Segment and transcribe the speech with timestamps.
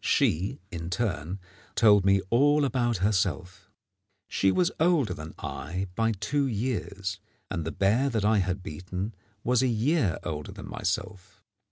[0.00, 1.40] She in turn
[1.74, 3.68] told me all about herself.
[4.28, 7.18] She was older than I by two years,
[7.50, 11.42] and the bear that I had beaten was a year older than myself.